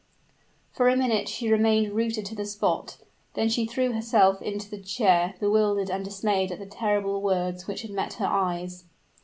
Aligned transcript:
For 0.71 0.89
a 0.89 0.95
minute 0.97 1.29
she 1.29 1.51
remained 1.51 1.93
rooted 1.93 2.25
to 2.25 2.33
the 2.35 2.47
spot; 2.47 2.97
then 3.35 3.49
she 3.49 3.67
threw 3.67 3.91
herself 3.91 4.41
into 4.41 4.67
the 4.67 4.81
chair, 4.81 5.35
bewildered 5.39 5.91
and 5.91 6.03
dismayed 6.03 6.51
at 6.51 6.57
the 6.57 6.65
terrible 6.65 7.21
words 7.21 7.67
which 7.67 7.83
had 7.83 7.91
met 7.91 8.13
her 8.13 8.25
eyes. 8.25 8.85